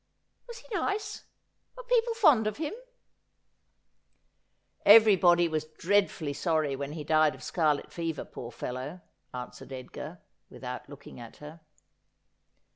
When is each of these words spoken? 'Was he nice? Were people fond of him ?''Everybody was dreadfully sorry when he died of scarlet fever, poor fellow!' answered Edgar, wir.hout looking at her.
'Was 0.47 0.57
he 0.57 0.67
nice? 0.73 1.25
Were 1.77 1.83
people 1.83 2.15
fond 2.15 2.47
of 2.47 2.57
him 2.57 2.73
?''Everybody 4.97 5.47
was 5.47 5.65
dreadfully 5.77 6.33
sorry 6.33 6.75
when 6.75 6.93
he 6.93 7.03
died 7.03 7.35
of 7.35 7.43
scarlet 7.43 7.93
fever, 7.93 8.25
poor 8.25 8.51
fellow!' 8.51 9.01
answered 9.35 9.71
Edgar, 9.71 10.19
wir.hout 10.49 10.89
looking 10.89 11.19
at 11.19 11.37
her. 11.37 11.61